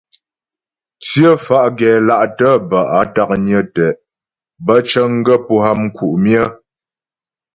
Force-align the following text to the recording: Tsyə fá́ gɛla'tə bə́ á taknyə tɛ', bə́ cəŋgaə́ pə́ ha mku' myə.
Tsyə 1.03 1.29
fá́ 1.45 1.63
gɛla'tə 1.77 2.49
bə́ 2.69 2.83
á 2.97 2.99
taknyə 3.13 3.59
tɛ', 3.75 3.97
bə́ 4.65 4.77
cəŋgaə́ 4.89 5.39
pə́ 5.45 5.59
ha 5.63 5.71
mku' 5.81 6.15
myə. 6.23 6.43